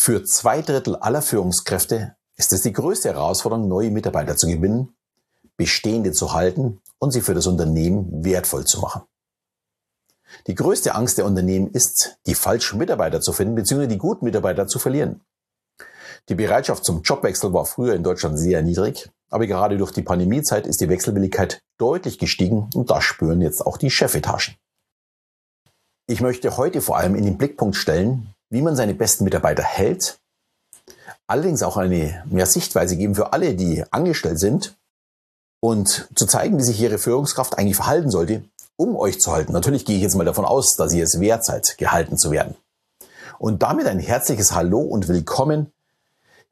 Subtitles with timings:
[0.00, 4.94] Für zwei Drittel aller Führungskräfte ist es die größte Herausforderung, neue Mitarbeiter zu gewinnen,
[5.56, 9.02] bestehende zu halten und sie für das Unternehmen wertvoll zu machen.
[10.46, 13.88] Die größte Angst der Unternehmen ist, die falschen Mitarbeiter zu finden bzw.
[13.88, 15.20] die guten Mitarbeiter zu verlieren.
[16.28, 20.68] Die Bereitschaft zum Jobwechsel war früher in Deutschland sehr niedrig, aber gerade durch die Pandemiezeit
[20.68, 24.54] ist die Wechselwilligkeit deutlich gestiegen und das spüren jetzt auch die Chefetagen.
[26.06, 30.18] Ich möchte heute vor allem in den Blickpunkt stellen, wie man seine besten Mitarbeiter hält,
[31.26, 34.76] allerdings auch eine mehr Sichtweise geben für alle, die angestellt sind
[35.60, 38.44] und zu zeigen, wie sich ihre Führungskraft eigentlich verhalten sollte,
[38.76, 39.52] um euch zu halten.
[39.52, 42.56] Natürlich gehe ich jetzt mal davon aus, dass ihr es wert seid, gehalten zu werden.
[43.38, 45.72] Und damit ein herzliches Hallo und Willkommen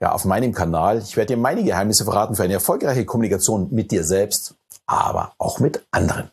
[0.00, 0.98] ja, auf meinem Kanal.
[0.98, 4.54] Ich werde dir meine Geheimnisse verraten für eine erfolgreiche Kommunikation mit dir selbst,
[4.86, 6.30] aber auch mit anderen.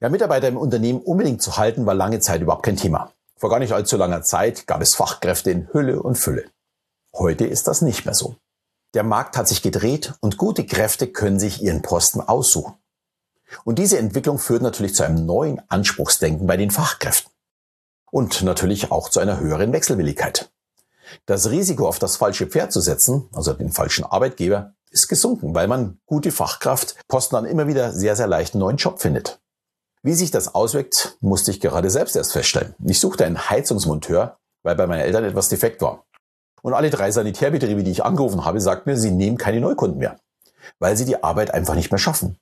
[0.00, 3.10] Ja, Mitarbeiter im Unternehmen unbedingt zu halten, war lange Zeit überhaupt kein Thema.
[3.38, 6.50] Vor gar nicht allzu langer Zeit gab es Fachkräfte in Hülle und Fülle.
[7.14, 8.36] Heute ist das nicht mehr so.
[8.94, 12.74] Der Markt hat sich gedreht und gute Kräfte können sich ihren Posten aussuchen.
[13.64, 17.30] Und diese Entwicklung führt natürlich zu einem neuen Anspruchsdenken bei den Fachkräften.
[18.10, 20.50] Und natürlich auch zu einer höheren Wechselwilligkeit.
[21.26, 25.68] Das Risiko, auf das falsche Pferd zu setzen, also den falschen Arbeitgeber, ist gesunken, weil
[25.68, 29.40] man gute Fachkraft Posten dann immer wieder sehr, sehr leicht einen neuen Job findet.
[30.06, 32.76] Wie sich das auswirkt, musste ich gerade selbst erst feststellen.
[32.84, 36.04] Ich suchte einen Heizungsmonteur, weil bei meinen Eltern etwas defekt war.
[36.62, 40.20] Und alle drei Sanitärbetriebe, die ich angerufen habe, sagten mir, sie nehmen keine Neukunden mehr,
[40.78, 42.38] weil sie die Arbeit einfach nicht mehr schaffen.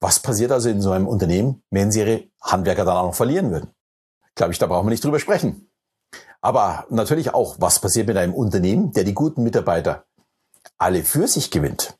[0.00, 3.50] Was passiert also in so einem Unternehmen, wenn sie ihre Handwerker dann auch noch verlieren
[3.50, 3.68] würden?
[4.34, 5.70] Glaube ich, da brauchen wir nicht drüber sprechen.
[6.40, 10.06] Aber natürlich auch, was passiert mit einem Unternehmen, der die guten Mitarbeiter
[10.78, 11.94] alle für sich gewinnt?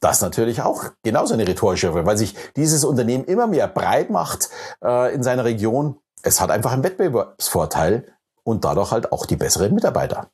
[0.00, 4.50] Das natürlich auch genauso eine rhetorische Frage, weil sich dieses Unternehmen immer mehr breit macht
[4.82, 5.98] äh, in seiner Region.
[6.22, 10.30] Es hat einfach einen Wettbewerbsvorteil und dadurch halt auch die besseren Mitarbeiter.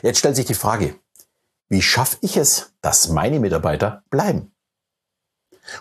[0.00, 0.96] Jetzt stellt sich die Frage,
[1.68, 4.52] wie schaffe ich es, dass meine Mitarbeiter bleiben?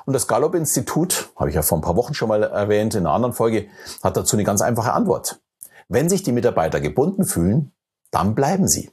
[0.05, 3.15] Und das Gallup-Institut, habe ich ja vor ein paar Wochen schon mal erwähnt, in einer
[3.15, 3.67] anderen Folge,
[4.03, 5.41] hat dazu eine ganz einfache Antwort.
[5.87, 7.73] Wenn sich die Mitarbeiter gebunden fühlen,
[8.11, 8.91] dann bleiben sie.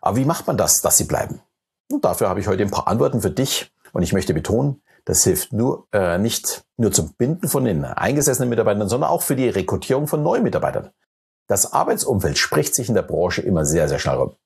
[0.00, 1.40] Aber wie macht man das, dass sie bleiben?
[1.92, 3.70] Und dafür habe ich heute ein paar Antworten für dich.
[3.92, 8.48] Und ich möchte betonen, das hilft nur äh, nicht nur zum Binden von den eingesessenen
[8.48, 10.90] Mitarbeitern, sondern auch für die Rekrutierung von neuen Mitarbeitern.
[11.48, 14.36] Das Arbeitsumfeld spricht sich in der Branche immer sehr, sehr schnell rum.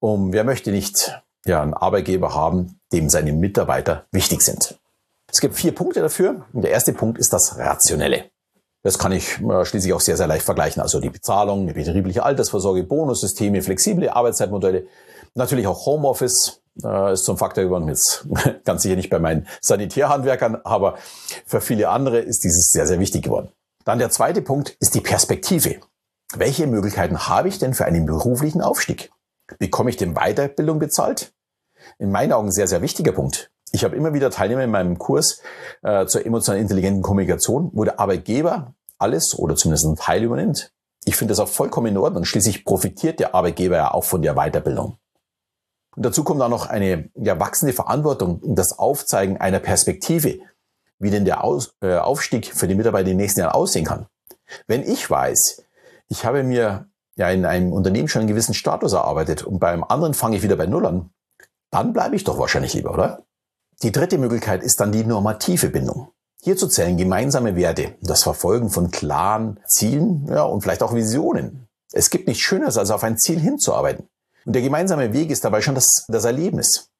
[0.00, 4.78] Und wer möchte nicht ja, einen Arbeitgeber haben, dem seine Mitarbeiter wichtig sind?
[5.30, 6.46] Es gibt vier Punkte dafür.
[6.52, 8.30] Und der erste Punkt ist das Rationelle.
[8.82, 10.80] Das kann ich äh, schließlich auch sehr, sehr leicht vergleichen.
[10.80, 14.86] Also die Bezahlung, die betriebliche Altersvorsorge, Bonussysteme, flexible Arbeitszeitmodelle,
[15.34, 17.88] natürlich auch Homeoffice äh, ist zum Faktor geworden.
[17.88, 18.26] Jetzt
[18.64, 20.96] ganz sicher nicht bei meinen Sanitärhandwerkern, aber
[21.46, 23.48] für viele andere ist dieses sehr, sehr wichtig geworden.
[23.84, 25.76] Dann der zweite Punkt ist die Perspektive.
[26.34, 29.12] Welche Möglichkeiten habe ich denn für einen beruflichen Aufstieg?
[29.58, 31.32] Bekomme ich denn Weiterbildung bezahlt?
[31.98, 33.50] In meinen Augen sehr, sehr wichtiger Punkt.
[33.72, 35.40] Ich habe immer wieder Teilnehmer in meinem Kurs
[35.82, 40.72] äh, zur emotional intelligenten Kommunikation, wo der Arbeitgeber alles oder zumindest einen Teil übernimmt.
[41.04, 42.24] Ich finde das auch vollkommen in Ordnung.
[42.24, 44.96] Schließlich profitiert der Arbeitgeber ja auch von der Weiterbildung.
[45.96, 50.40] Und dazu kommt auch noch eine ja, wachsende Verantwortung und das Aufzeigen einer Perspektive,
[50.98, 54.06] wie denn der Aus, äh, Aufstieg für die Mitarbeiter in den nächsten Jahren aussehen kann.
[54.66, 55.62] Wenn ich weiß,
[56.08, 60.14] ich habe mir ja in einem Unternehmen schon einen gewissen Status erarbeitet und beim anderen
[60.14, 61.10] fange ich wieder bei Null an,
[61.70, 63.24] dann bleibe ich doch wahrscheinlich lieber, oder?
[63.82, 66.08] Die dritte Möglichkeit ist dann die normative Bindung.
[66.42, 71.68] Hierzu zählen gemeinsame Werte, das Verfolgen von klaren Zielen ja, und vielleicht auch Visionen.
[71.92, 74.08] Es gibt nichts Schöneres, als auf ein Ziel hinzuarbeiten.
[74.44, 76.90] Und der gemeinsame Weg ist dabei schon das, das Erlebnis.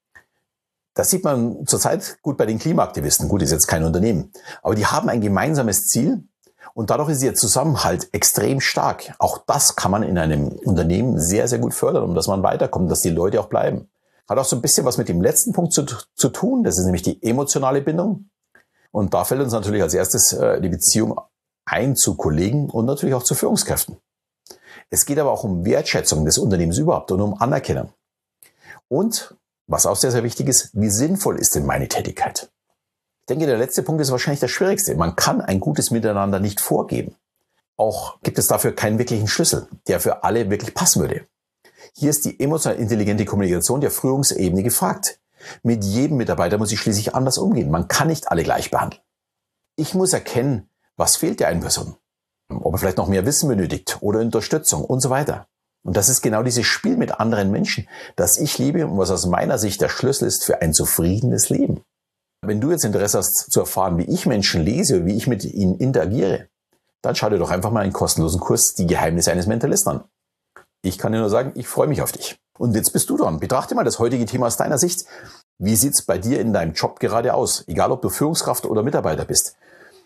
[0.95, 3.29] Das sieht man zurzeit gut bei den Klimaaktivisten.
[3.29, 4.33] Gut, ist jetzt kein Unternehmen.
[4.63, 6.23] Aber die haben ein gemeinsames Ziel
[6.73, 9.15] und dadurch ist ihr Zusammenhalt extrem stark.
[9.19, 12.91] Auch das kann man in einem Unternehmen sehr, sehr gut fördern, um dass man weiterkommt,
[12.91, 13.89] dass die Leute auch bleiben.
[14.29, 15.85] Hat auch so ein bisschen was mit dem letzten Punkt zu,
[16.15, 16.63] zu tun.
[16.63, 18.31] Das ist nämlich die emotionale Bindung.
[18.91, 21.21] Und da fällt uns natürlich als erstes äh, die Beziehung
[21.65, 23.97] ein zu Kollegen und natürlich auch zu Führungskräften.
[24.91, 27.93] Es geht aber auch um Wertschätzung des Unternehmens überhaupt und um Anerkennung.
[28.89, 29.37] Und,
[29.67, 32.51] was auch sehr, sehr wichtig ist, wie sinnvoll ist denn meine Tätigkeit?
[33.21, 34.95] Ich denke, der letzte Punkt ist wahrscheinlich der schwierigste.
[34.97, 37.17] Man kann ein gutes Miteinander nicht vorgeben.
[37.77, 41.27] Auch gibt es dafür keinen wirklichen Schlüssel, der für alle wirklich passen würde.
[41.95, 45.21] Hier ist die emotional intelligente Kommunikation der Führungsebene gefragt.
[45.63, 47.71] Mit jedem Mitarbeiter muss ich schließlich anders umgehen.
[47.71, 49.03] Man kann nicht alle gleich behandeln.
[49.77, 51.97] Ich muss erkennen, was fehlt der einen Person.
[52.49, 55.47] Ob er vielleicht noch mehr Wissen benötigt oder Unterstützung und so weiter.
[55.85, 57.87] Und das ist genau dieses Spiel mit anderen Menschen,
[58.17, 61.83] das ich liebe und was aus meiner Sicht der Schlüssel ist für ein zufriedenes Leben.
[62.43, 65.77] Wenn du jetzt Interesse hast zu erfahren, wie ich Menschen lese, wie ich mit ihnen
[65.77, 66.49] interagiere,
[67.03, 70.05] dann schau dir doch einfach mal einen kostenlosen Kurs Die Geheimnisse eines Mentalisten an.
[70.83, 72.37] Ich kann dir nur sagen, ich freue mich auf dich.
[72.59, 73.41] Und jetzt bist du dran.
[73.41, 75.05] Betrachte mal das heutige Thema aus deiner Sicht.
[75.59, 77.65] Wie sieht's bei dir in deinem Job gerade aus?
[77.67, 79.57] Egal, ob du Führungskraft oder Mitarbeiter bist.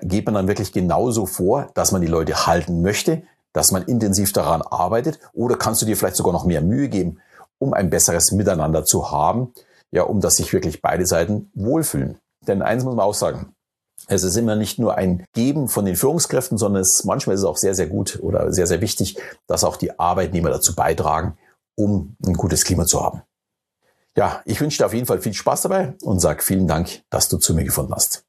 [0.00, 3.22] Geht man dann wirklich genauso vor, dass man die Leute halten möchte,
[3.52, 5.18] dass man intensiv daran arbeitet?
[5.32, 7.18] Oder kannst du dir vielleicht sogar noch mehr Mühe geben,
[7.58, 9.52] um ein besseres Miteinander zu haben?
[9.90, 12.18] Ja, um dass sich wirklich beide Seiten wohlfühlen.
[12.46, 13.54] Denn eins muss man auch sagen.
[14.06, 17.46] Es ist immer nicht nur ein Geben von den Führungskräften, sondern es, manchmal ist es
[17.46, 19.18] auch sehr, sehr gut oder sehr, sehr wichtig,
[19.48, 21.36] dass auch die Arbeitnehmer dazu beitragen,
[21.74, 23.22] um ein gutes Klima zu haben.
[24.16, 27.28] Ja, ich wünsche dir auf jeden Fall viel Spaß dabei und sage vielen Dank, dass
[27.28, 28.27] du zu mir gefunden hast.